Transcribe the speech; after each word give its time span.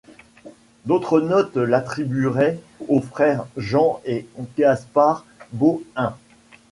D'autres 0.87 1.19
notes 1.19 1.57
l'attribueraient 1.57 2.59
aux 2.87 3.01
frères 3.01 3.45
Jean 3.55 4.01
et 4.03 4.27
Gaspard 4.57 5.25
Bauhin. 5.51 6.15